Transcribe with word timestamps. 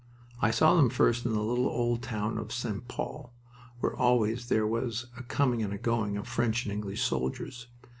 I 0.41 0.49
saw 0.49 0.73
them 0.73 0.89
first 0.89 1.27
in 1.27 1.33
the 1.33 1.43
little 1.43 1.67
old 1.67 2.01
town 2.01 2.39
of 2.39 2.51
St. 2.51 2.87
Pol, 2.87 3.35
where 3.81 3.95
always 3.95 4.47
there 4.49 4.65
was 4.65 5.05
a 5.15 5.21
coming 5.21 5.61
and 5.61 5.79
going 5.79 6.17
of 6.17 6.27
French 6.27 6.65
and 6.65 6.73
English 6.73 7.03
soldiers. 7.03 7.67